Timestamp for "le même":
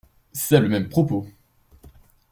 0.59-0.89